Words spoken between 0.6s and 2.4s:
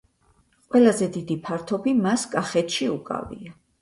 ყველაზე დიდი ფართობი მას